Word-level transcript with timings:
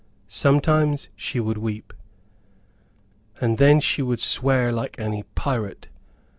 Sometimes 0.27 1.09
she 1.15 1.39
would 1.39 1.59
weep, 1.59 1.93
and 3.39 3.59
then 3.59 3.79
she 3.79 4.01
would 4.01 4.19
swear 4.19 4.71
like 4.71 4.95
any 4.97 5.21
pirate. 5.35 5.89